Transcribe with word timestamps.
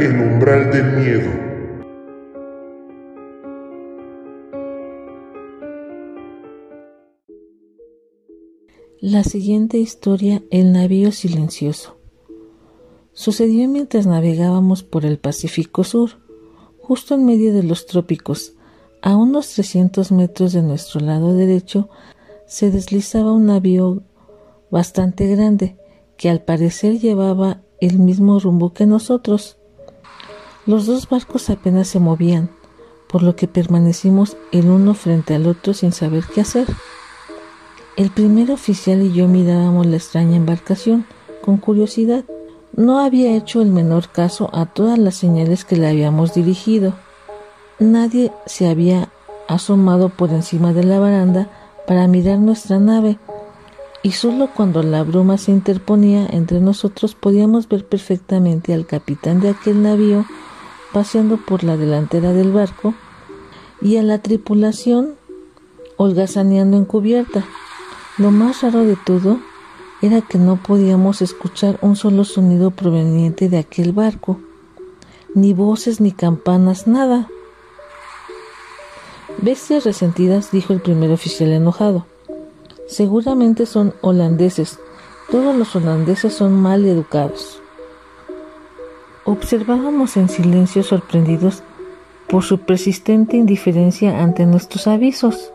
El 0.00 0.18
umbral 0.18 0.70
del 0.72 0.96
miedo. 0.96 1.30
La 9.02 9.24
siguiente 9.24 9.76
historia, 9.76 10.42
El 10.50 10.72
navío 10.72 11.12
silencioso. 11.12 11.98
Sucedió 13.12 13.68
mientras 13.68 14.06
navegábamos 14.06 14.82
por 14.84 15.04
el 15.04 15.18
Pacífico 15.18 15.84
Sur, 15.84 16.12
justo 16.78 17.14
en 17.14 17.26
medio 17.26 17.52
de 17.52 17.62
los 17.62 17.84
trópicos. 17.84 18.54
A 19.02 19.16
unos 19.16 19.50
300 19.50 20.12
metros 20.12 20.54
de 20.54 20.62
nuestro 20.62 21.00
lado 21.00 21.34
derecho 21.34 21.90
se 22.46 22.70
deslizaba 22.70 23.34
un 23.34 23.44
navío 23.44 24.02
bastante 24.70 25.26
grande 25.26 25.76
que 26.16 26.30
al 26.30 26.42
parecer 26.42 26.98
llevaba 27.00 27.60
el 27.82 27.98
mismo 27.98 28.38
rumbo 28.38 28.72
que 28.72 28.86
nosotros. 28.86 29.59
Los 30.66 30.86
dos 30.86 31.08
barcos 31.08 31.48
apenas 31.48 31.88
se 31.88 32.00
movían, 32.00 32.50
por 33.08 33.22
lo 33.22 33.34
que 33.34 33.48
permanecimos 33.48 34.36
el 34.52 34.66
uno 34.66 34.94
frente 34.94 35.34
al 35.34 35.46
otro 35.46 35.72
sin 35.72 35.92
saber 35.92 36.24
qué 36.32 36.42
hacer. 36.42 36.66
El 37.96 38.10
primer 38.10 38.50
oficial 38.50 39.02
y 39.02 39.12
yo 39.12 39.26
mirábamos 39.26 39.86
la 39.86 39.96
extraña 39.96 40.36
embarcación 40.36 41.06
con 41.42 41.56
curiosidad. 41.56 42.24
No 42.76 43.00
había 43.00 43.34
hecho 43.34 43.62
el 43.62 43.68
menor 43.68 44.10
caso 44.10 44.50
a 44.52 44.66
todas 44.66 44.98
las 44.98 45.16
señales 45.16 45.64
que 45.64 45.76
le 45.76 45.88
habíamos 45.88 46.34
dirigido. 46.34 46.94
Nadie 47.78 48.30
se 48.46 48.68
había 48.68 49.10
asomado 49.48 50.10
por 50.10 50.30
encima 50.30 50.72
de 50.72 50.84
la 50.84 51.00
baranda 51.00 51.48
para 51.86 52.06
mirar 52.06 52.38
nuestra 52.38 52.78
nave, 52.78 53.18
y 54.02 54.12
solo 54.12 54.50
cuando 54.54 54.82
la 54.82 55.02
bruma 55.02 55.38
se 55.38 55.50
interponía 55.50 56.26
entre 56.30 56.60
nosotros 56.60 57.14
podíamos 57.14 57.68
ver 57.68 57.86
perfectamente 57.86 58.72
al 58.72 58.86
capitán 58.86 59.40
de 59.40 59.50
aquel 59.50 59.82
navío 59.82 60.24
paseando 60.92 61.36
por 61.36 61.64
la 61.64 61.76
delantera 61.76 62.32
del 62.32 62.52
barco 62.52 62.94
y 63.80 63.96
a 63.96 64.02
la 64.02 64.18
tripulación 64.18 65.14
holgazaneando 65.96 66.76
en 66.76 66.84
cubierta. 66.84 67.44
Lo 68.18 68.30
más 68.30 68.62
raro 68.62 68.84
de 68.84 68.96
todo 68.96 69.38
era 70.02 70.22
que 70.22 70.38
no 70.38 70.56
podíamos 70.56 71.20
escuchar 71.22 71.78
un 71.82 71.96
solo 71.96 72.24
sonido 72.24 72.70
proveniente 72.70 73.48
de 73.48 73.58
aquel 73.58 73.92
barco, 73.92 74.40
ni 75.34 75.52
voces 75.52 76.00
ni 76.00 76.12
campanas, 76.12 76.86
nada. 76.86 77.28
Bestias 79.42 79.84
resentidas, 79.84 80.50
dijo 80.52 80.72
el 80.72 80.80
primer 80.80 81.10
oficial 81.10 81.50
enojado. 81.50 82.06
Seguramente 82.88 83.66
son 83.66 83.94
holandeses. 84.00 84.78
Todos 85.30 85.54
los 85.54 85.76
holandeses 85.76 86.34
son 86.34 86.60
mal 86.60 86.84
educados. 86.84 87.59
Observábamos 89.30 90.16
en 90.16 90.28
silencio 90.28 90.82
sorprendidos 90.82 91.62
por 92.28 92.42
su 92.42 92.58
persistente 92.58 93.36
indiferencia 93.36 94.24
ante 94.24 94.44
nuestros 94.44 94.88
avisos. 94.88 95.52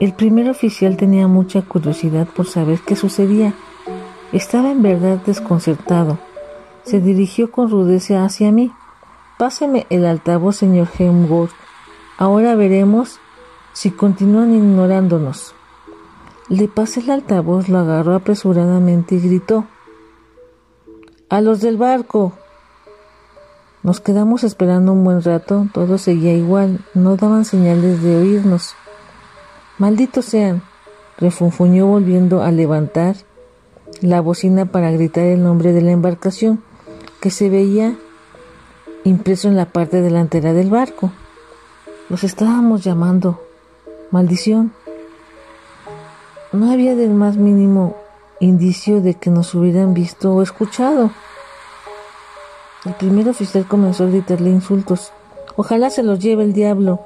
El 0.00 0.14
primer 0.14 0.48
oficial 0.48 0.96
tenía 0.96 1.28
mucha 1.28 1.60
curiosidad 1.60 2.26
por 2.34 2.46
saber 2.46 2.80
qué 2.86 2.96
sucedía. 2.96 3.52
Estaba 4.32 4.70
en 4.70 4.80
verdad 4.80 5.18
desconcertado. 5.18 6.18
Se 6.84 6.98
dirigió 6.98 7.52
con 7.52 7.68
rudeza 7.68 8.24
hacia 8.24 8.52
mí. 8.52 8.72
Páseme 9.38 9.86
el 9.90 10.06
altavoz, 10.06 10.56
señor 10.56 10.88
Hemworth. 10.98 11.52
Ahora 12.16 12.54
veremos 12.54 13.20
si 13.74 13.90
continúan 13.90 14.54
ignorándonos. 14.54 15.54
Le 16.48 16.68
pasé 16.68 17.00
el 17.00 17.10
altavoz, 17.10 17.68
lo 17.68 17.80
agarró 17.80 18.14
apresuradamente 18.14 19.16
y 19.16 19.20
gritó. 19.20 19.66
A 21.28 21.42
los 21.42 21.60
del 21.60 21.76
barco. 21.76 22.32
Nos 23.82 24.00
quedamos 24.00 24.42
esperando 24.42 24.92
un 24.92 25.04
buen 25.04 25.22
rato, 25.22 25.68
todo 25.72 25.98
seguía 25.98 26.34
igual, 26.34 26.80
no 26.94 27.16
daban 27.16 27.44
señales 27.44 28.02
de 28.02 28.16
oírnos. 28.16 28.74
Malditos 29.78 30.24
sean, 30.24 30.62
refunfuñó 31.16 31.86
volviendo 31.86 32.42
a 32.42 32.50
levantar 32.50 33.16
la 34.00 34.20
bocina 34.20 34.66
para 34.66 34.90
gritar 34.90 35.24
el 35.24 35.42
nombre 35.42 35.72
de 35.72 35.82
la 35.82 35.92
embarcación, 35.92 36.62
que 37.20 37.30
se 37.30 37.48
veía 37.48 37.96
impreso 39.04 39.48
en 39.48 39.56
la 39.56 39.66
parte 39.66 40.02
delantera 40.02 40.52
del 40.52 40.70
barco. 40.70 41.12
Los 42.08 42.24
estábamos 42.24 42.82
llamando. 42.84 43.40
Maldición. 44.10 44.72
No 46.52 46.72
había 46.72 46.94
del 46.96 47.10
más 47.10 47.36
mínimo 47.36 47.96
indicio 48.40 49.02
de 49.02 49.14
que 49.14 49.30
nos 49.30 49.54
hubieran 49.54 49.94
visto 49.94 50.34
o 50.34 50.42
escuchado. 50.42 51.10
El 52.84 52.94
primer 52.94 53.28
oficial 53.28 53.66
comenzó 53.66 54.04
a 54.04 54.08
gritarle 54.08 54.50
insultos. 54.50 55.12
Ojalá 55.56 55.90
se 55.90 56.04
los 56.04 56.20
lleve 56.20 56.44
el 56.44 56.52
diablo. 56.52 57.00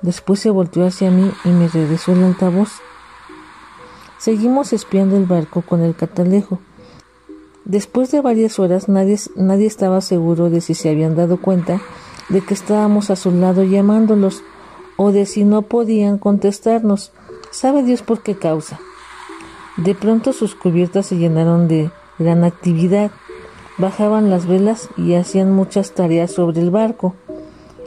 Después 0.00 0.40
se 0.40 0.48
volteó 0.50 0.86
hacia 0.86 1.10
mí 1.10 1.30
y 1.44 1.48
me 1.50 1.68
regresó 1.68 2.12
el 2.12 2.24
altavoz. 2.24 2.80
Seguimos 4.18 4.72
espiando 4.72 5.16
el 5.16 5.26
barco 5.26 5.60
con 5.62 5.82
el 5.82 5.94
catalejo. 5.94 6.58
Después 7.66 8.10
de 8.10 8.22
varias 8.22 8.58
horas 8.58 8.88
nadie, 8.88 9.18
nadie 9.36 9.66
estaba 9.66 10.00
seguro 10.00 10.48
de 10.48 10.62
si 10.62 10.74
se 10.74 10.88
habían 10.88 11.16
dado 11.16 11.40
cuenta 11.40 11.80
de 12.30 12.40
que 12.40 12.54
estábamos 12.54 13.10
a 13.10 13.16
su 13.16 13.30
lado 13.30 13.62
llamándolos 13.62 14.42
o 14.96 15.12
de 15.12 15.26
si 15.26 15.44
no 15.44 15.62
podían 15.62 16.16
contestarnos. 16.16 17.12
Sabe 17.50 17.82
Dios 17.82 18.00
por 18.02 18.22
qué 18.22 18.36
causa. 18.36 18.80
De 19.76 19.94
pronto 19.94 20.32
sus 20.32 20.54
cubiertas 20.54 21.06
se 21.06 21.16
llenaron 21.16 21.68
de 21.68 21.90
gran 22.18 22.44
actividad 22.44 23.10
bajaban 23.78 24.30
las 24.30 24.46
velas 24.46 24.88
y 24.96 25.14
hacían 25.14 25.52
muchas 25.52 25.92
tareas 25.92 26.32
sobre 26.32 26.60
el 26.60 26.70
barco. 26.70 27.14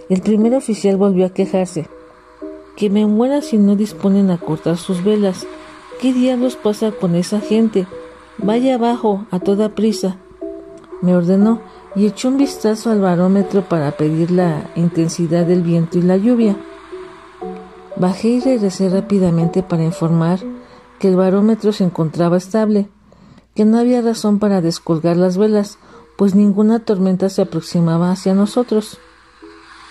El 0.09 0.21
primer 0.21 0.55
oficial 0.55 0.97
volvió 0.97 1.25
a 1.25 1.29
quejarse. 1.33 1.88
Que 2.75 2.89
me 2.89 3.05
muera 3.05 3.41
si 3.41 3.57
no 3.57 3.75
disponen 3.75 4.31
a 4.31 4.38
cortar 4.38 4.77
sus 4.77 5.03
velas. 5.03 5.45
¿Qué 6.01 6.13
diablos 6.13 6.55
pasa 6.55 6.91
con 6.91 7.16
esa 7.16 7.39
gente? 7.39 7.88
Vaya 8.38 8.75
abajo, 8.75 9.25
a 9.31 9.39
toda 9.39 9.75
prisa. 9.75 10.17
Me 11.01 11.16
ordenó 11.16 11.61
y 11.95 12.07
echó 12.07 12.29
un 12.29 12.38
vistazo 12.38 12.91
al 12.91 13.00
barómetro 13.00 13.61
para 13.61 13.91
pedir 13.91 14.31
la 14.31 14.71
intensidad 14.75 15.45
del 15.45 15.61
viento 15.61 16.00
y 16.00 16.01
la 16.01 16.17
lluvia. 16.17 16.57
Bajé 17.95 18.29
y 18.29 18.39
regresé 18.39 18.89
rápidamente 18.89 19.61
para 19.61 19.83
informar 19.83 20.39
que 20.97 21.09
el 21.09 21.15
barómetro 21.15 21.71
se 21.71 21.83
encontraba 21.83 22.38
estable 22.38 22.89
que 23.56 23.66
no 23.66 23.78
había 23.78 24.02
razón 24.02 24.40
para 24.40 24.62
descolgar 24.62 25.18
las 25.18 25.38
velas, 25.38 25.78
pues 26.16 26.36
ninguna 26.36 26.80
tormenta 26.80 27.30
se 27.30 27.41
aproximaba 27.41 28.12
hacia 28.12 28.34
nosotros. 28.34 28.97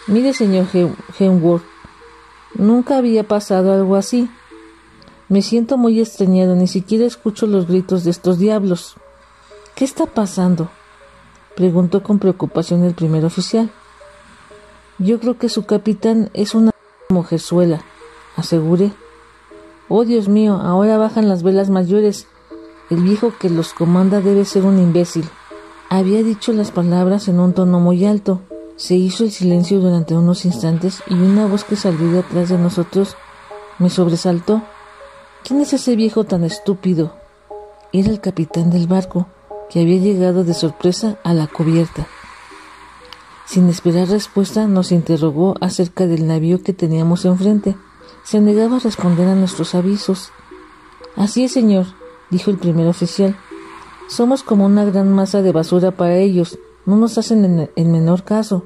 Mire, 0.06 0.32
señor 0.32 0.66
Henworth, 1.18 1.64
nunca 2.54 2.98
había 2.98 3.26
pasado 3.26 3.72
algo 3.72 3.96
así. 3.96 4.28
Me 5.28 5.42
siento 5.42 5.78
muy 5.78 6.00
extrañado, 6.00 6.56
ni 6.56 6.66
siquiera 6.66 7.06
escucho 7.06 7.46
los 7.46 7.66
gritos 7.66 8.04
de 8.04 8.10
estos 8.10 8.38
diablos. 8.38 8.96
¿Qué 9.74 9.84
está 9.84 10.06
pasando? 10.06 10.70
preguntó 11.56 12.02
con 12.02 12.18
preocupación 12.18 12.84
el 12.84 12.94
primer 12.94 13.24
oficial. 13.24 13.70
Yo 14.98 15.20
creo 15.20 15.38
que 15.38 15.48
su 15.48 15.64
capitán 15.64 16.30
es 16.34 16.54
una 16.54 16.72
mujerzuela, 17.08 17.82
aseguré. 18.36 18.92
Oh, 19.88 20.04
Dios 20.04 20.28
mío, 20.28 20.54
ahora 20.54 20.96
bajan 20.96 21.28
las 21.28 21.42
velas 21.42 21.70
mayores 21.70 22.26
el 22.90 23.02
viejo 23.02 23.32
que 23.38 23.50
los 23.50 23.72
comanda 23.72 24.20
debe 24.20 24.44
ser 24.44 24.64
un 24.64 24.78
imbécil. 24.78 25.28
Había 25.88 26.22
dicho 26.22 26.52
las 26.52 26.70
palabras 26.70 27.28
en 27.28 27.40
un 27.40 27.52
tono 27.52 27.80
muy 27.80 28.04
alto. 28.04 28.40
Se 28.76 28.94
hizo 28.94 29.24
el 29.24 29.30
silencio 29.30 29.80
durante 29.80 30.16
unos 30.16 30.44
instantes 30.44 31.02
y 31.06 31.14
una 31.14 31.46
voz 31.46 31.64
que 31.64 31.76
salió 31.76 32.10
de 32.10 32.20
atrás 32.20 32.48
de 32.48 32.58
nosotros 32.58 33.16
me 33.78 33.90
sobresaltó. 33.90 34.62
¿Quién 35.44 35.60
es 35.60 35.72
ese 35.72 35.96
viejo 35.96 36.24
tan 36.24 36.44
estúpido? 36.44 37.14
Era 37.92 38.10
el 38.10 38.20
capitán 38.20 38.70
del 38.70 38.86
barco, 38.86 39.26
que 39.70 39.80
había 39.80 39.98
llegado 39.98 40.44
de 40.44 40.54
sorpresa 40.54 41.18
a 41.24 41.34
la 41.34 41.46
cubierta. 41.46 42.06
Sin 43.44 43.68
esperar 43.68 44.08
respuesta, 44.08 44.66
nos 44.66 44.92
interrogó 44.92 45.56
acerca 45.60 46.06
del 46.06 46.26
navío 46.26 46.62
que 46.62 46.72
teníamos 46.72 47.24
enfrente. 47.24 47.76
Se 48.24 48.40
negaba 48.40 48.76
a 48.76 48.80
responder 48.80 49.28
a 49.28 49.34
nuestros 49.34 49.74
avisos. 49.74 50.30
Así 51.16 51.44
es, 51.44 51.52
señor, 51.52 51.86
dijo 52.32 52.50
el 52.50 52.58
primer 52.58 52.88
oficial. 52.88 53.36
Somos 54.08 54.42
como 54.42 54.66
una 54.66 54.84
gran 54.84 55.12
masa 55.12 55.42
de 55.42 55.52
basura 55.52 55.92
para 55.92 56.16
ellos, 56.16 56.58
no 56.84 56.96
nos 56.96 57.16
hacen 57.18 57.70
el 57.76 57.86
menor 57.86 58.24
caso. 58.24 58.64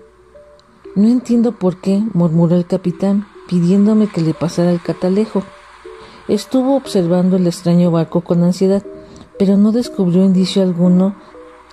No 0.94 1.08
entiendo 1.08 1.52
por 1.52 1.76
qué, 1.76 2.02
murmuró 2.14 2.56
el 2.56 2.64
capitán, 2.64 3.26
pidiéndome 3.48 4.06
que 4.06 4.22
le 4.22 4.32
pasara 4.32 4.70
el 4.70 4.80
catalejo. 4.80 5.42
Estuvo 6.26 6.74
observando 6.74 7.36
el 7.36 7.46
extraño 7.46 7.90
barco 7.90 8.22
con 8.22 8.42
ansiedad, 8.42 8.82
pero 9.38 9.58
no 9.58 9.72
descubrió 9.72 10.24
indicio 10.24 10.62
alguno 10.62 11.14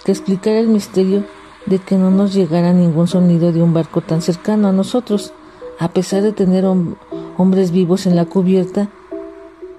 que 0.04 0.12
explicara 0.12 0.60
el 0.60 0.68
misterio 0.68 1.24
de 1.66 1.80
que 1.80 1.95
no 1.95 2.12
nos 2.12 2.34
llegara 2.34 2.74
ningún 2.74 3.07
sonido 3.07 3.54
de 3.54 3.63
un 3.63 3.74
barco 3.74 4.01
tan 4.01 4.22
cercano 4.22 4.68
a 4.68 4.74
nosotros, 4.74 5.31
a 5.80 5.88
pesar 5.90 6.22
de 6.22 6.34
tener 6.34 6.66
hombres 6.66 7.72
vivos 7.72 8.06
en 8.06 8.18
la 8.18 8.25
cubierta 8.25 8.90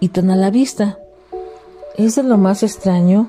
y 0.00 0.08
tan 0.08 0.30
a 0.30 0.36
la 0.36 0.50
vista. 0.50 0.98
Es 1.96 2.16
de 2.16 2.24
lo 2.24 2.38
más 2.38 2.64
extraño, 2.64 3.28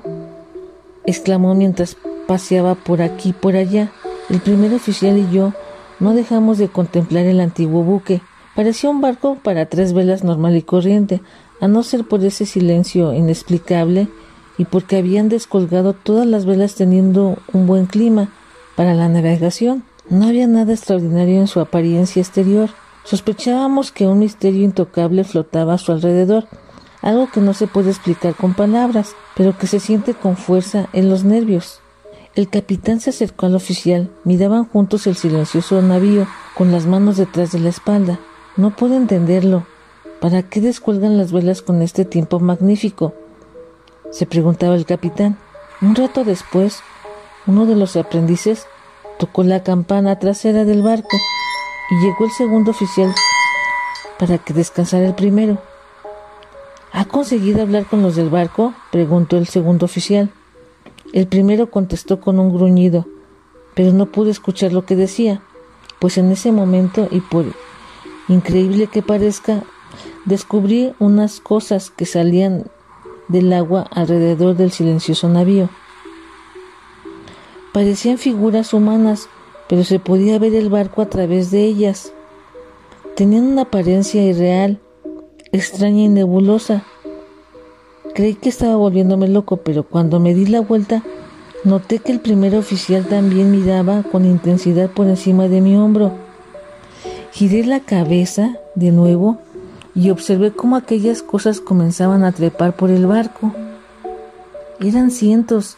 exclamó 1.04 1.54
mientras 1.54 1.96
paseaba 2.26 2.74
por 2.74 3.00
aquí 3.00 3.28
y 3.28 3.32
por 3.32 3.54
allá. 3.54 3.92
El 4.28 4.40
primer 4.40 4.74
oficial 4.74 5.16
y 5.18 5.30
yo 5.32 5.52
no 6.00 6.14
dejamos 6.14 6.58
de 6.58 6.66
contemplar 6.66 7.26
el 7.26 7.38
antiguo 7.38 7.84
buque. 7.84 8.22
Parecía 8.56 8.90
un 8.90 9.00
barco 9.00 9.36
para 9.40 9.66
tres 9.66 9.92
velas 9.92 10.24
normal 10.24 10.56
y 10.56 10.62
corriente, 10.62 11.20
a 11.60 11.68
no 11.68 11.84
ser 11.84 12.08
por 12.08 12.24
ese 12.24 12.44
silencio 12.44 13.14
inexplicable 13.14 14.08
y 14.58 14.64
porque 14.64 14.96
habían 14.96 15.28
descolgado 15.28 15.92
todas 15.92 16.26
las 16.26 16.44
velas 16.44 16.74
teniendo 16.74 17.38
un 17.52 17.68
buen 17.68 17.86
clima 17.86 18.30
para 18.74 18.94
la 18.94 19.08
navegación. 19.08 19.84
No 20.10 20.26
había 20.26 20.48
nada 20.48 20.72
extraordinario 20.72 21.38
en 21.38 21.46
su 21.46 21.60
apariencia 21.60 22.20
exterior. 22.20 22.70
Sospechábamos 23.04 23.92
que 23.92 24.08
un 24.08 24.18
misterio 24.18 24.64
intocable 24.64 25.22
flotaba 25.22 25.74
a 25.74 25.78
su 25.78 25.92
alrededor, 25.92 26.48
algo 27.06 27.30
que 27.30 27.40
no 27.40 27.54
se 27.54 27.68
puede 27.68 27.90
explicar 27.90 28.34
con 28.34 28.54
palabras, 28.54 29.14
pero 29.36 29.56
que 29.56 29.68
se 29.68 29.78
siente 29.78 30.12
con 30.12 30.36
fuerza 30.36 30.88
en 30.92 31.08
los 31.08 31.22
nervios. 31.22 31.80
El 32.34 32.48
capitán 32.48 32.98
se 33.00 33.10
acercó 33.10 33.46
al 33.46 33.54
oficial, 33.54 34.10
miraban 34.24 34.64
juntos 34.64 35.06
el 35.06 35.14
silencioso 35.14 35.80
navío, 35.82 36.26
con 36.56 36.72
las 36.72 36.86
manos 36.86 37.16
detrás 37.16 37.52
de 37.52 37.60
la 37.60 37.68
espalda. 37.68 38.18
No 38.56 38.74
puedo 38.74 38.96
entenderlo. 38.96 39.64
¿Para 40.20 40.42
qué 40.42 40.60
descuelgan 40.60 41.16
las 41.16 41.30
velas 41.30 41.62
con 41.62 41.80
este 41.80 42.04
tiempo 42.04 42.40
magnífico? 42.40 43.14
se 44.10 44.26
preguntaba 44.26 44.74
el 44.74 44.84
capitán. 44.84 45.38
Un 45.80 45.94
rato 45.94 46.24
después, 46.24 46.80
uno 47.46 47.66
de 47.66 47.76
los 47.76 47.96
aprendices 47.96 48.66
tocó 49.18 49.44
la 49.44 49.62
campana 49.62 50.18
trasera 50.18 50.64
del 50.64 50.82
barco 50.82 51.16
y 51.90 52.04
llegó 52.04 52.24
el 52.24 52.32
segundo 52.32 52.72
oficial 52.72 53.14
para 54.18 54.38
que 54.38 54.54
descansara 54.54 55.06
el 55.06 55.14
primero. 55.14 55.58
¿Ha 56.96 57.04
conseguido 57.04 57.60
hablar 57.60 57.84
con 57.84 58.00
los 58.00 58.16
del 58.16 58.30
barco? 58.30 58.72
preguntó 58.90 59.36
el 59.36 59.46
segundo 59.46 59.84
oficial. 59.84 60.30
El 61.12 61.26
primero 61.26 61.70
contestó 61.70 62.20
con 62.20 62.38
un 62.38 62.56
gruñido, 62.56 63.06
pero 63.74 63.92
no 63.92 64.06
pude 64.06 64.30
escuchar 64.30 64.72
lo 64.72 64.86
que 64.86 64.96
decía, 64.96 65.42
pues 65.98 66.16
en 66.16 66.30
ese 66.32 66.52
momento, 66.52 67.06
y 67.10 67.20
por 67.20 67.44
increíble 68.28 68.86
que 68.86 69.02
parezca, 69.02 69.62
descubrí 70.24 70.94
unas 70.98 71.40
cosas 71.40 71.90
que 71.90 72.06
salían 72.06 72.64
del 73.28 73.52
agua 73.52 73.86
alrededor 73.90 74.56
del 74.56 74.70
silencioso 74.70 75.28
navío. 75.28 75.68
Parecían 77.74 78.16
figuras 78.16 78.72
humanas, 78.72 79.28
pero 79.68 79.84
se 79.84 79.98
podía 79.98 80.38
ver 80.38 80.54
el 80.54 80.70
barco 80.70 81.02
a 81.02 81.10
través 81.10 81.50
de 81.50 81.62
ellas. 81.64 82.14
Tenían 83.16 83.44
una 83.44 83.62
apariencia 83.62 84.22
irreal, 84.22 84.80
extraña 85.56 86.02
y 86.02 86.08
nebulosa, 86.08 86.84
Creí 88.16 88.32
que 88.32 88.48
estaba 88.48 88.76
volviéndome 88.76 89.28
loco, 89.28 89.58
pero 89.58 89.82
cuando 89.82 90.20
me 90.20 90.32
di 90.32 90.46
la 90.46 90.60
vuelta, 90.60 91.02
noté 91.64 91.98
que 91.98 92.12
el 92.12 92.20
primer 92.20 92.56
oficial 92.56 93.04
también 93.04 93.50
miraba 93.50 94.04
con 94.04 94.24
intensidad 94.24 94.88
por 94.88 95.06
encima 95.06 95.48
de 95.48 95.60
mi 95.60 95.76
hombro. 95.76 96.14
Giré 97.32 97.66
la 97.66 97.80
cabeza 97.80 98.56
de 98.74 98.90
nuevo 98.90 99.38
y 99.94 100.08
observé 100.08 100.52
cómo 100.52 100.76
aquellas 100.76 101.20
cosas 101.20 101.60
comenzaban 101.60 102.24
a 102.24 102.32
trepar 102.32 102.74
por 102.74 102.88
el 102.88 103.06
barco. 103.06 103.54
Eran 104.80 105.10
cientos. 105.10 105.76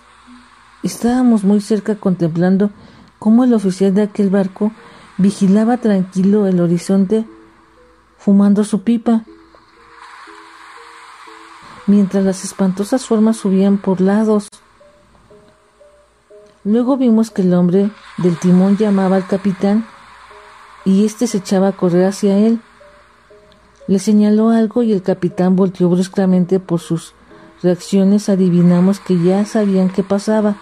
Estábamos 0.85 1.43
muy 1.43 1.61
cerca 1.61 1.97
contemplando 1.97 2.71
cómo 3.19 3.43
el 3.43 3.53
oficial 3.53 3.93
de 3.95 4.03
aquel 4.03 4.31
barco 4.31 4.71
vigilaba 5.17 5.79
tranquilo 5.79 6.47
el 6.47 6.61
horizonte 6.61 7.25
fumando 8.17 8.63
su 8.63 8.83
pipa 8.83 9.25
mientras 11.89 12.25
las 12.25 12.45
espantosas 12.45 13.05
formas 13.05 13.39
subían 13.39 13.79
por 13.79 14.01
lados. 14.01 14.49
Luego 16.63 16.97
vimos 16.97 17.31
que 17.31 17.43
el 17.43 17.55
hombre 17.55 17.91
del 18.19 18.39
timón 18.39 18.77
llamaba 18.77 19.17
al 19.17 19.27
capitán 19.27 19.87
y 20.85 21.05
éste 21.05 21.27
se 21.27 21.39
echaba 21.39 21.69
a 21.69 21.73
correr 21.73 22.05
hacia 22.05 22.39
él. 22.39 22.61
Le 23.87 23.99
señaló 23.99 24.51
algo 24.51 24.83
y 24.83 24.93
el 24.93 25.03
capitán 25.03 25.57
volteó 25.57 25.89
bruscamente 25.89 26.61
por 26.61 26.79
sus 26.79 27.15
reacciones 27.63 28.29
adivinamos 28.29 29.01
que 29.01 29.21
ya 29.21 29.45
sabían 29.45 29.89
qué 29.89 30.03
pasaba. 30.03 30.57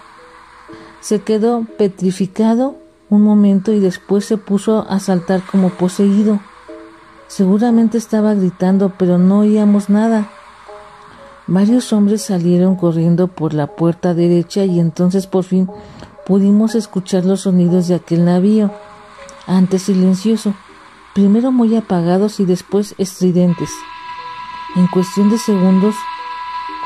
Se 1.00 1.20
quedó 1.20 1.66
petrificado 1.76 2.76
un 3.10 3.22
momento 3.22 3.72
y 3.72 3.80
después 3.80 4.24
se 4.24 4.36
puso 4.36 4.86
a 4.88 5.00
saltar 5.00 5.42
como 5.42 5.70
poseído. 5.70 6.40
Seguramente 7.26 7.98
estaba 7.98 8.34
gritando, 8.34 8.92
pero 8.96 9.18
no 9.18 9.40
oíamos 9.40 9.90
nada. 9.90 10.30
Varios 11.48 11.92
hombres 11.92 12.22
salieron 12.22 12.74
corriendo 12.74 13.28
por 13.28 13.54
la 13.54 13.68
puerta 13.68 14.14
derecha 14.14 14.64
y 14.64 14.80
entonces 14.80 15.28
por 15.28 15.44
fin 15.44 15.70
pudimos 16.26 16.74
escuchar 16.74 17.24
los 17.24 17.42
sonidos 17.42 17.86
de 17.86 17.94
aquel 17.94 18.24
navío, 18.24 18.72
antes 19.46 19.82
silencioso, 19.82 20.54
primero 21.14 21.52
muy 21.52 21.76
apagados 21.76 22.40
y 22.40 22.46
después 22.46 22.96
estridentes. 22.98 23.70
En 24.74 24.88
cuestión 24.88 25.30
de 25.30 25.38
segundos, 25.38 25.94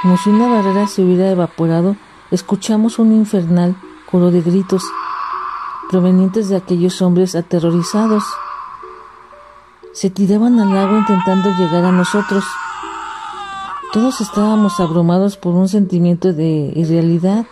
como 0.02 0.18
si 0.18 0.28
una 0.28 0.46
barrera 0.46 0.86
se 0.86 1.02
hubiera 1.02 1.30
evaporado, 1.30 1.96
escuchamos 2.30 2.98
un 2.98 3.12
infernal 3.12 3.74
coro 4.10 4.30
de 4.30 4.42
gritos 4.42 4.84
provenientes 5.88 6.50
de 6.50 6.56
aquellos 6.56 7.00
hombres 7.00 7.34
aterrorizados. 7.34 8.24
Se 9.94 10.10
tiraban 10.10 10.60
al 10.60 10.76
agua 10.76 10.98
intentando 10.98 11.50
llegar 11.50 11.84
a 11.84 11.92
nosotros. 11.92 12.44
Todos 13.92 14.20
estábamos 14.20 14.78
abrumados 14.78 15.36
por 15.36 15.56
un 15.56 15.68
sentimiento 15.68 16.32
de 16.32 16.72
irrealidad. 16.76 17.44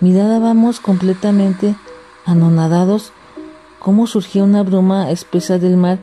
Mirábamos 0.00 0.80
completamente 0.80 1.76
anonadados 2.24 3.12
cómo 3.78 4.06
surgía 4.06 4.42
una 4.42 4.62
bruma 4.62 5.10
espesa 5.10 5.58
del 5.58 5.76
mar 5.76 5.98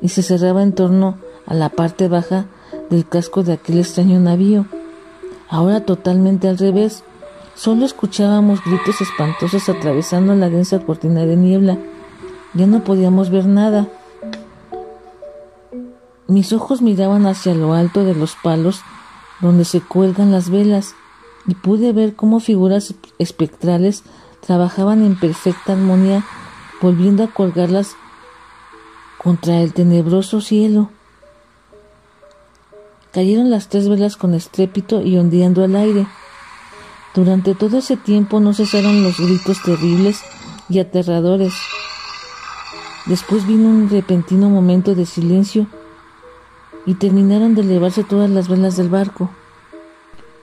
y 0.00 0.08
se 0.08 0.22
cerraba 0.22 0.62
en 0.62 0.72
torno 0.72 1.18
a 1.46 1.52
la 1.52 1.68
parte 1.68 2.08
baja 2.08 2.46
del 2.88 3.06
casco 3.06 3.42
de 3.42 3.52
aquel 3.52 3.80
extraño 3.80 4.18
navío. 4.18 4.64
Ahora 5.50 5.84
totalmente 5.84 6.48
al 6.48 6.56
revés, 6.56 7.04
solo 7.54 7.84
escuchábamos 7.84 8.64
gritos 8.64 9.02
espantosos 9.02 9.68
atravesando 9.68 10.34
la 10.34 10.48
densa 10.48 10.78
cortina 10.78 11.26
de 11.26 11.36
niebla. 11.36 11.76
Ya 12.54 12.66
no 12.66 12.82
podíamos 12.82 13.28
ver 13.28 13.44
nada. 13.44 13.88
Mis 16.30 16.52
ojos 16.52 16.80
miraban 16.80 17.26
hacia 17.26 17.56
lo 17.56 17.72
alto 17.72 18.04
de 18.04 18.14
los 18.14 18.36
palos 18.36 18.82
donde 19.40 19.64
se 19.64 19.80
cuelgan 19.80 20.30
las 20.30 20.48
velas 20.48 20.94
y 21.44 21.56
pude 21.56 21.92
ver 21.92 22.14
cómo 22.14 22.38
figuras 22.38 22.94
espectrales 23.18 24.04
trabajaban 24.38 25.04
en 25.04 25.18
perfecta 25.18 25.72
armonía, 25.72 26.24
volviendo 26.80 27.24
a 27.24 27.26
colgarlas 27.26 27.96
contra 29.18 29.60
el 29.60 29.72
tenebroso 29.72 30.40
cielo. 30.40 30.92
Cayeron 33.10 33.50
las 33.50 33.68
tres 33.68 33.88
velas 33.88 34.16
con 34.16 34.32
estrépito 34.34 35.02
y 35.02 35.18
ondeando 35.18 35.64
al 35.64 35.74
aire. 35.74 36.06
Durante 37.12 37.56
todo 37.56 37.78
ese 37.78 37.96
tiempo 37.96 38.38
no 38.38 38.54
cesaron 38.54 39.02
los 39.02 39.18
gritos 39.18 39.60
terribles 39.64 40.22
y 40.68 40.78
aterradores. 40.78 41.54
Después 43.06 43.48
vino 43.48 43.68
un 43.68 43.90
repentino 43.90 44.48
momento 44.48 44.94
de 44.94 45.06
silencio 45.06 45.66
y 46.90 46.94
terminaron 46.94 47.54
de 47.54 47.60
elevarse 47.60 48.02
todas 48.02 48.28
las 48.28 48.48
velas 48.48 48.76
del 48.76 48.88
barco. 48.88 49.30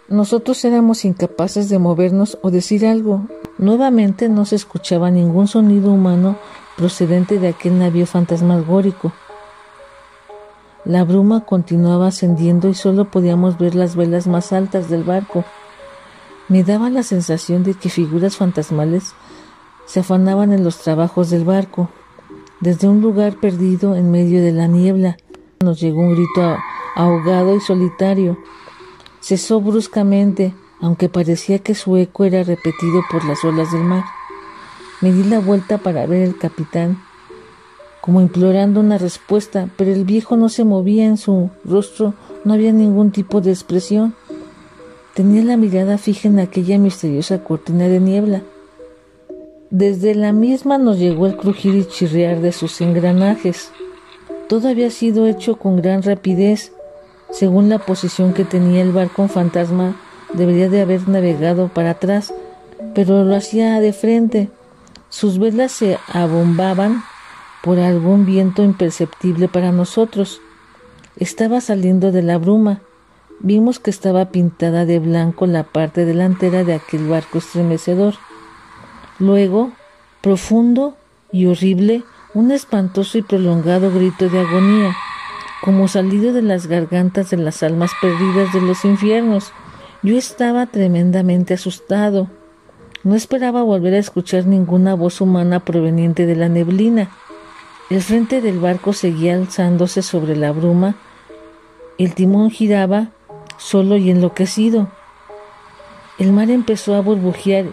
Nosotros 0.08 0.64
éramos 0.64 1.04
incapaces 1.04 1.68
de 1.68 1.78
movernos 1.78 2.38
o 2.42 2.52
decir 2.52 2.86
algo. 2.86 3.28
Nuevamente 3.58 4.30
no 4.30 4.46
se 4.46 4.56
escuchaba 4.56 5.12
ningún 5.12 5.50
sonido 5.50 5.92
humano 5.92 6.38
procedente 6.78 7.38
de 7.38 7.50
aquel 7.50 7.78
navío 7.78 8.06
fantasmagórico. 8.06 9.12
La 10.86 11.04
bruma 11.04 11.44
continuaba 11.44 12.08
ascendiendo 12.08 12.70
y 12.70 12.76
solo 12.76 13.12
podíamos 13.12 13.58
ver 13.58 13.76
las 13.76 13.98
velas 13.98 14.26
más 14.26 14.54
altas 14.54 14.90
del 14.90 15.04
barco. 15.04 15.44
Me 16.48 16.64
daba 16.64 16.90
la 16.90 17.04
sensación 17.04 17.64
de 17.64 17.74
que 17.74 17.90
figuras 17.90 18.38
fantasmales 18.38 19.16
se 19.86 20.00
afanaban 20.00 20.54
en 20.54 20.64
los 20.64 20.78
trabajos 20.78 21.30
del 21.30 21.44
barco, 21.44 21.90
desde 22.62 22.88
un 22.88 23.02
lugar 23.02 23.36
perdido 23.36 23.96
en 23.96 24.12
medio 24.12 24.42
de 24.42 24.54
la 24.54 24.68
niebla 24.68 25.18
nos 25.68 25.82
llegó 25.82 26.00
un 26.00 26.16
grito 26.16 26.58
ahogado 26.96 27.54
y 27.54 27.60
solitario. 27.60 28.38
Cesó 29.20 29.60
bruscamente, 29.60 30.54
aunque 30.80 31.10
parecía 31.10 31.60
que 31.60 31.76
su 31.76 31.98
eco 31.98 32.24
era 32.24 32.44
repetido 32.44 33.04
por 33.12 33.26
las 33.26 33.44
olas 33.44 33.74
del 33.74 33.84
mar. 33.84 34.06
Me 35.02 35.12
di 35.12 35.24
la 35.24 35.40
vuelta 35.40 35.78
para 35.78 36.06
ver 36.06 36.22
el 36.22 36.38
capitán, 36.38 37.04
como 38.00 38.22
implorando 38.22 38.80
una 38.80 38.98
respuesta, 38.98 39.70
pero 39.76 39.92
el 39.92 40.06
viejo 40.06 40.38
no 40.38 40.48
se 40.48 40.64
movía 40.64 41.06
en 41.06 41.18
su 41.18 41.50
rostro, 41.66 42.14
no 42.46 42.54
había 42.54 42.72
ningún 42.72 43.12
tipo 43.12 43.42
de 43.42 43.52
expresión. 43.52 44.16
Tenía 45.16 45.44
la 45.44 45.58
mirada 45.58 45.98
fija 45.98 46.30
en 46.30 46.40
aquella 46.40 46.78
misteriosa 46.78 47.44
cortina 47.44 47.90
de 47.90 48.00
niebla. 48.00 48.42
Desde 49.70 50.16
la 50.16 50.32
misma 50.32 50.78
nos 50.78 50.98
llegó 50.98 51.28
el 51.28 51.36
crujir 51.36 51.76
y 51.76 51.86
chirriar 51.86 52.40
de 52.40 52.54
sus 52.54 52.80
engranajes. 52.80 53.74
Todo 54.50 54.70
había 54.70 54.90
sido 54.92 55.28
hecho 55.28 55.58
con 55.58 55.82
gran 55.82 56.04
rapidez. 56.04 56.72
Según 57.32 57.68
la 57.68 57.80
posición 57.80 58.34
que 58.34 58.46
tenía 58.46 58.82
el 58.82 58.92
barco 58.92 59.28
fantasma, 59.28 59.96
debería 60.34 60.70
de 60.70 60.82
haber 60.82 61.08
navegado 61.10 61.68
para 61.68 61.92
atrás, 61.92 62.34
pero 62.96 63.26
lo 63.26 63.36
hacía 63.36 63.80
de 63.82 63.92
frente. 63.92 64.50
Sus 65.10 65.38
velas 65.38 65.74
se 65.74 65.98
abombaban 66.14 67.04
por 67.62 67.80
algún 67.80 68.26
viento 68.26 68.64
imperceptible 68.64 69.50
para 69.50 69.74
nosotros. 69.74 70.42
Estaba 71.18 71.60
saliendo 71.60 72.14
de 72.14 72.22
la 72.24 72.38
bruma. 72.38 72.82
Vimos 73.40 73.80
que 73.80 73.90
estaba 73.90 74.30
pintada 74.32 74.86
de 74.86 75.00
blanco 75.00 75.46
la 75.46 75.64
parte 75.64 76.06
delantera 76.06 76.64
de 76.64 76.74
aquel 76.74 77.08
barco 77.08 77.40
estremecedor. 77.40 78.16
Luego, 79.20 79.72
profundo 80.22 80.96
y 81.32 81.48
horrible, 81.48 82.04
un 82.34 82.52
espantoso 82.52 83.18
y 83.18 83.22
prolongado 83.22 83.92
grito 83.92 84.30
de 84.30 84.40
agonía, 84.40 84.96
como 85.62 85.88
salido 85.88 86.34
de 86.34 86.42
las 86.42 86.68
gargantas 86.68 87.30
de 87.30 87.38
las 87.38 87.64
almas 87.64 87.92
perdidas 88.02 88.54
de 88.54 88.62
los 88.62 88.86
infiernos. 88.86 89.52
Yo 90.04 90.18
estaba 90.18 90.68
tremendamente 90.68 91.56
asustado. 91.56 92.30
No 93.04 93.16
esperaba 93.16 93.64
volver 93.64 93.94
a 93.94 94.00
escuchar 94.00 94.46
ninguna 94.46 94.94
voz 94.94 95.22
humana 95.22 95.62
proveniente 95.62 96.26
de 96.26 96.36
la 96.36 96.50
neblina. 96.50 97.10
El 97.90 98.02
frente 98.02 98.42
del 98.42 98.60
barco 98.60 98.94
seguía 98.94 99.36
alzándose 99.36 100.02
sobre 100.02 100.36
la 100.36 100.52
bruma. 100.52 100.96
El 101.98 102.14
timón 102.14 102.52
giraba 102.52 103.08
solo 103.58 103.98
y 103.98 104.12
enloquecido. 104.12 104.90
El 106.20 106.34
mar 106.34 106.50
empezó 106.50 106.96
a 106.96 107.02
burbujear 107.02 107.66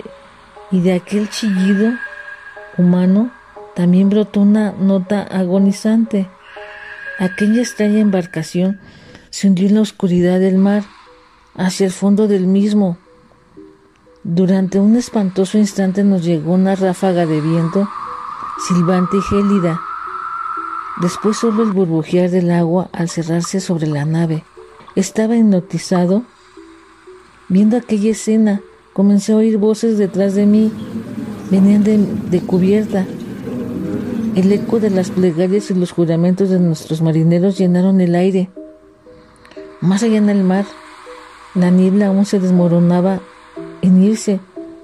y 0.71 0.81
de 0.81 0.95
aquel 0.95 1.29
chillido 1.31 1.93
humano 2.79 3.31
también 3.75 4.09
brotó 4.09 4.41
una 4.41 4.73
nota 4.73 5.23
agonizante. 5.23 6.29
Aquella 7.19 7.61
extraña 7.61 8.01
embarcación 8.01 8.81
se 9.31 9.49
hundió 9.49 9.69
en 9.69 9.75
la 9.75 9.81
oscuridad 9.81 10.39
del 10.39 10.59
mar, 10.59 10.85
hacia 11.57 11.87
el 11.87 11.93
fondo 11.93 12.29
del 12.29 12.47
mismo. 12.47 12.99
Durante 14.23 14.79
un 14.79 14.97
espantoso 14.97 15.59
instante 15.59 16.03
nos 16.05 16.25
llegó 16.25 16.55
una 16.55 16.75
ráfaga 16.75 17.27
de 17.27 17.41
viento 17.41 17.89
silbante 18.59 19.17
y 19.17 19.21
gélida. 19.21 19.81
Después 21.01 21.37
solo 21.37 21.65
el 21.65 21.73
burbujear 21.73 22.31
del 22.31 22.51
agua 22.51 22.89
al 22.93 23.09
cerrarse 23.09 23.61
sobre 23.61 23.87
la 23.87 24.05
nave. 24.05 24.45
Estaba 24.95 25.37
hipnotizado. 25.37 26.23
Viendo 27.49 27.77
aquella 27.77 28.13
escena, 28.13 28.61
comencé 28.93 29.33
a 29.33 29.37
oír 29.37 29.59
voces 29.59 29.99
detrás 29.99 30.35
de 30.35 30.47
mí. 30.47 30.73
Venían 31.51 31.83
de, 31.83 31.99
de 31.99 32.41
cubierta. 32.41 33.07
El 34.35 34.53
eco 34.53 34.81
de 34.81 34.91
las 34.91 35.11
plegarias 35.11 35.71
y 35.71 35.75
los 35.75 35.93
juramentos 35.93 36.49
de 36.51 36.59
nuestros 36.59 37.03
marineros 37.03 37.59
llenaron 37.59 38.01
el 38.01 38.15
aire. 38.15 38.51
Más 39.81 40.03
allá 40.03 40.17
en 40.17 40.31
el 40.31 40.43
mar, 40.43 40.65
la 41.55 41.71
niebla 41.71 42.09
aún 42.09 42.25
se 42.25 42.41
desmoronaba 42.41 43.21
en 43.83 44.03
irse 44.03 44.41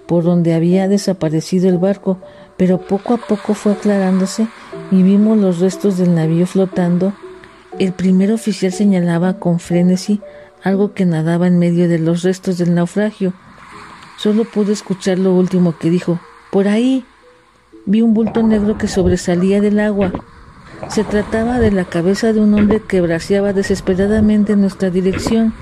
por 0.06 0.24
donde 0.24 0.54
había 0.54 0.88
desaparecido 0.88 1.68
el 1.68 1.78
barco, 1.78 2.18
pero 2.56 2.78
poco 2.78 3.14
a 3.14 3.16
poco 3.16 3.54
fue 3.54 3.72
aclarándose 3.72 4.46
y 4.90 5.02
vimos 5.02 5.38
los 5.38 5.58
restos 5.58 5.98
del 5.98 6.14
navío 6.14 6.46
flotando 6.46 7.12
el 7.78 7.92
primer 7.92 8.32
oficial 8.32 8.72
señalaba 8.72 9.38
con 9.38 9.60
frenesí 9.60 10.20
algo 10.62 10.92
que 10.92 11.06
nadaba 11.06 11.46
en 11.46 11.58
medio 11.58 11.88
de 11.88 11.98
los 11.98 12.22
restos 12.22 12.58
del 12.58 12.74
naufragio. 12.74 13.32
Solo 14.18 14.44
pude 14.44 14.72
escuchar 14.72 15.18
lo 15.18 15.32
último 15.32 15.78
que 15.78 15.88
dijo. 15.88 16.20
Por 16.50 16.68
ahí. 16.68 17.04
Vi 17.86 18.02
un 18.02 18.14
bulto 18.14 18.42
negro 18.42 18.78
que 18.78 18.88
sobresalía 18.88 19.60
del 19.60 19.80
agua. 19.80 20.12
Se 20.88 21.04
trataba 21.04 21.58
de 21.58 21.70
la 21.70 21.84
cabeza 21.84 22.32
de 22.32 22.40
un 22.40 22.54
hombre 22.54 22.80
que 22.80 23.00
braceaba 23.00 23.52
desesperadamente 23.52 24.52
en 24.52 24.60
nuestra 24.60 24.90
dirección. 24.90 25.54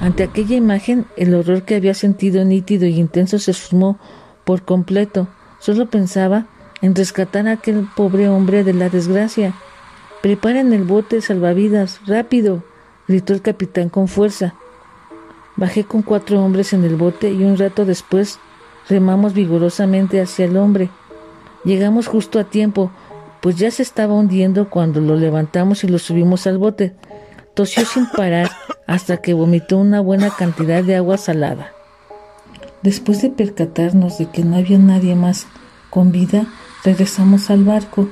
Ante 0.00 0.22
aquella 0.22 0.56
imagen, 0.56 1.06
el 1.16 1.34
horror 1.34 1.62
que 1.62 1.74
había 1.74 1.94
sentido 1.94 2.44
nítido 2.44 2.86
y 2.86 2.98
intenso 2.98 3.38
se 3.38 3.52
sumó 3.52 3.98
por 4.44 4.62
completo. 4.62 5.28
Solo 5.58 5.86
pensaba 5.86 6.46
en 6.80 6.94
rescatar 6.94 7.48
a 7.48 7.52
aquel 7.52 7.88
pobre 7.96 8.28
hombre 8.28 8.64
de 8.64 8.74
la 8.74 8.88
desgracia. 8.88 9.54
Preparen 10.22 10.72
el 10.72 10.84
bote 10.84 11.20
salvavidas, 11.20 12.00
rápido, 12.06 12.62
gritó 13.08 13.32
el 13.32 13.42
capitán 13.42 13.88
con 13.88 14.08
fuerza. 14.08 14.54
Bajé 15.56 15.84
con 15.84 16.02
cuatro 16.02 16.42
hombres 16.42 16.72
en 16.72 16.84
el 16.84 16.94
bote 16.96 17.32
y 17.32 17.42
un 17.42 17.58
rato 17.58 17.84
después 17.84 18.38
remamos 18.88 19.34
vigorosamente 19.34 20.20
hacia 20.20 20.44
el 20.44 20.56
hombre. 20.56 20.90
Llegamos 21.64 22.06
justo 22.06 22.38
a 22.38 22.44
tiempo, 22.44 22.90
pues 23.40 23.56
ya 23.56 23.70
se 23.70 23.82
estaba 23.82 24.14
hundiendo 24.14 24.70
cuando 24.70 25.00
lo 25.00 25.16
levantamos 25.16 25.84
y 25.84 25.88
lo 25.88 25.98
subimos 25.98 26.46
al 26.46 26.58
bote. 26.58 26.94
Tosió 27.54 27.84
sin 27.84 28.06
parar 28.06 28.50
hasta 28.86 29.18
que 29.18 29.34
vomitó 29.34 29.78
una 29.78 30.00
buena 30.00 30.30
cantidad 30.30 30.82
de 30.82 30.96
agua 30.96 31.18
salada. 31.18 31.72
Después 32.82 33.22
de 33.22 33.30
percatarnos 33.30 34.18
de 34.18 34.26
que 34.26 34.44
no 34.44 34.56
había 34.56 34.78
nadie 34.78 35.16
más 35.16 35.46
con 35.90 36.12
vida, 36.12 36.46
regresamos 36.84 37.50
al 37.50 37.64
barco. 37.64 38.08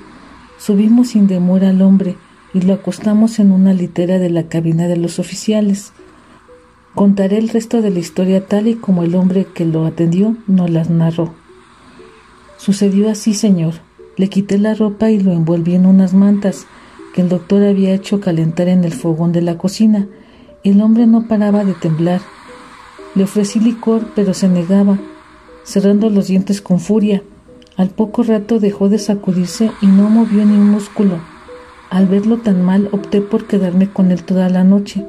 Subimos 0.59 1.11
sin 1.11 1.27
demora 1.27 1.71
al 1.71 1.83
hombre 1.83 2.17
y 2.53 2.63
lo 2.63 2.75
acostamos 2.75 3.39
en 3.39 3.53
una 3.53 3.73
litera 3.73 4.19
de 4.19 4.31
la 4.31 4.49
cabina 4.49 4.89
de 4.89 4.97
los 4.97 5.19
oficiales. 5.19 5.93
Contaré 6.95 7.39
el 7.39 7.49
resto 7.49 7.83
de 7.83 7.91
la 7.91 7.99
historia 7.99 8.47
tal 8.47 8.67
y 8.67 8.75
como 8.75 9.03
el 9.03 9.15
hombre 9.15 9.47
que 9.55 9.65
lo 9.65 9.87
atendió 9.87 10.37
nos 10.47 10.71
las 10.71 10.91
narró. 10.91 11.35
Sucedió 12.59 13.11
así, 13.11 13.35
señor. 13.35 13.75
Le 14.17 14.29
quité 14.29 14.59
la 14.59 14.75
ropa 14.75 15.11
y 15.11 15.21
lo 15.21 15.33
envolví 15.33 15.75
en 15.75 15.87
unas 15.87 16.15
mantas 16.15 16.67
que 17.13 17.23
el 17.23 17.29
doctor 17.29 17.63
había 17.65 17.95
hecho 17.95 18.21
calentar 18.21 18.69
en 18.69 18.85
el 18.85 18.93
fogón 18.93 19.33
de 19.33 19.43
la 19.43 19.59
cocina. 19.59 20.07
El 20.65 20.81
hombre 20.81 21.07
no 21.07 21.29
paraba 21.29 21.65
de 21.65 21.75
temblar. 21.75 22.21
Le 23.15 23.25
ofrecí 23.25 23.61
licor, 23.61 24.09
pero 24.15 24.35
se 24.35 24.49
negaba, 24.49 24.99
cerrando 25.65 26.11
los 26.11 26.29
dientes 26.29 26.61
con 26.61 26.81
furia. 26.81 27.23
Al 27.77 27.91
poco 27.91 28.23
rato 28.23 28.59
dejó 28.59 28.89
de 28.89 28.99
sacudirse 28.99 29.71
y 29.81 29.87
no 29.87 30.09
movió 30.09 30.45
ni 30.45 30.57
un 30.57 30.71
músculo. 30.71 31.21
Al 31.91 32.07
verlo 32.07 32.39
tan 32.39 32.63
mal 32.63 32.89
opté 32.93 33.21
por 33.21 33.47
quedarme 33.47 33.89
con 33.91 34.11
él 34.11 34.23
toda 34.25 34.49
la 34.49 34.65
noche. 34.65 35.05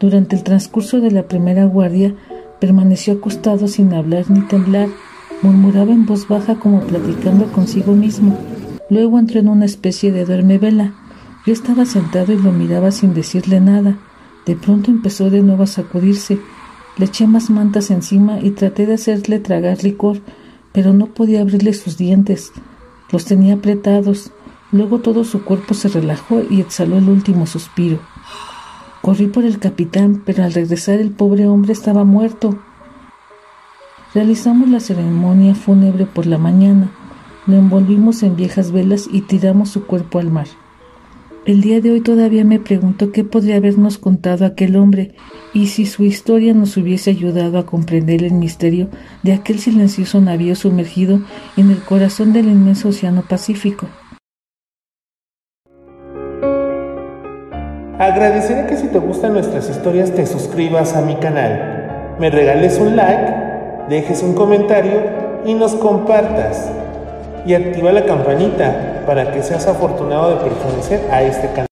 Durante 0.00 0.36
el 0.36 0.42
transcurso 0.42 1.00
de 1.00 1.10
la 1.10 1.24
primera 1.24 1.64
guardia 1.64 2.14
permaneció 2.60 3.14
acostado 3.14 3.68
sin 3.68 3.92
hablar 3.94 4.30
ni 4.30 4.40
temblar, 4.40 4.88
murmuraba 5.42 5.92
en 5.92 6.06
voz 6.06 6.26
baja 6.28 6.56
como 6.56 6.80
platicando 6.80 7.50
consigo 7.52 7.92
mismo. 7.92 8.38
Luego 8.90 9.18
entró 9.18 9.40
en 9.40 9.48
una 9.48 9.64
especie 9.64 10.12
de 10.12 10.24
duerme 10.24 10.58
vela. 10.58 10.94
Yo 11.46 11.52
estaba 11.52 11.84
sentado 11.84 12.32
y 12.32 12.38
lo 12.38 12.52
miraba 12.52 12.90
sin 12.90 13.14
decirle 13.14 13.60
nada. 13.60 13.98
De 14.46 14.56
pronto 14.56 14.90
empezó 14.90 15.30
de 15.30 15.42
nuevo 15.42 15.64
a 15.64 15.66
sacudirse. 15.66 16.38
Le 16.96 17.04
eché 17.04 17.26
más 17.26 17.50
mantas 17.50 17.90
encima 17.90 18.40
y 18.40 18.50
traté 18.50 18.86
de 18.86 18.94
hacerle 18.94 19.38
tragar 19.38 19.84
licor, 19.84 20.20
pero 20.72 20.92
no 20.92 21.06
podía 21.06 21.42
abrirle 21.42 21.72
sus 21.74 21.96
dientes. 21.96 22.52
Los 23.12 23.24
tenía 23.24 23.54
apretados. 23.54 24.32
Luego 24.72 24.98
todo 24.98 25.24
su 25.24 25.44
cuerpo 25.44 25.74
se 25.74 25.88
relajó 25.88 26.42
y 26.50 26.60
exhaló 26.60 26.98
el 26.98 27.08
último 27.08 27.46
suspiro. 27.46 28.00
Corrí 29.00 29.26
por 29.28 29.44
el 29.44 29.58
capitán, 29.58 30.22
pero 30.26 30.44
al 30.44 30.52
regresar 30.52 30.98
el 30.98 31.10
pobre 31.10 31.46
hombre 31.46 31.72
estaba 31.72 32.04
muerto. 32.04 32.58
Realizamos 34.14 34.70
la 34.70 34.80
ceremonia 34.80 35.54
fúnebre 35.54 36.06
por 36.06 36.26
la 36.26 36.38
mañana. 36.38 36.90
Lo 37.46 37.56
envolvimos 37.56 38.22
en 38.22 38.36
viejas 38.36 38.72
velas 38.72 39.06
y 39.12 39.20
tiramos 39.20 39.68
su 39.68 39.86
cuerpo 39.86 40.18
al 40.18 40.30
mar. 40.30 40.46
El 41.44 41.60
día 41.60 41.80
de 41.80 41.90
hoy 41.90 42.00
todavía 42.00 42.44
me 42.44 42.58
pregunto 42.58 43.12
qué 43.12 43.22
podría 43.22 43.56
habernos 43.56 43.98
contado 43.98 44.46
aquel 44.46 44.76
hombre 44.76 45.14
y 45.52 45.66
si 45.66 45.84
su 45.86 46.04
historia 46.04 46.54
nos 46.54 46.76
hubiese 46.76 47.10
ayudado 47.10 47.58
a 47.58 47.66
comprender 47.66 48.22
el 48.22 48.32
misterio 48.32 48.88
de 49.22 49.34
aquel 49.34 49.58
silencioso 49.58 50.20
navío 50.20 50.56
sumergido 50.56 51.20
en 51.56 51.70
el 51.70 51.78
corazón 51.78 52.32
del 52.32 52.48
inmenso 52.48 52.88
océano 52.88 53.22
Pacífico. 53.28 53.88
Agradeceré 57.98 58.66
que 58.66 58.76
si 58.76 58.88
te 58.88 58.98
gustan 58.98 59.32
nuestras 59.34 59.68
historias 59.68 60.14
te 60.14 60.24
suscribas 60.26 60.94
a 60.94 61.02
mi 61.02 61.16
canal, 61.16 62.16
me 62.18 62.30
regales 62.30 62.78
un 62.78 62.94
like, 62.94 63.47
dejes 63.88 64.22
un 64.22 64.34
comentario 64.34 65.00
y 65.44 65.54
nos 65.54 65.74
compartas 65.74 66.70
y 67.46 67.54
activa 67.54 67.92
la 67.92 68.04
campanita 68.04 69.04
para 69.06 69.32
que 69.32 69.42
seas 69.42 69.66
afortunado 69.66 70.30
de 70.30 70.36
pertenecer 70.36 71.08
a 71.10 71.22
este 71.22 71.48
canal. 71.48 71.67